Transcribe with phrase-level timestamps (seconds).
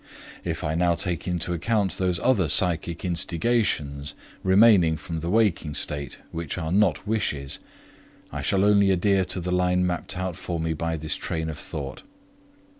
[0.43, 6.17] If I now take into account those other psychic instigations remaining from the waking state
[6.31, 7.59] which are not wishes,
[8.31, 11.59] I shall only adhere to the line mapped out for me by this train of
[11.59, 12.01] thought.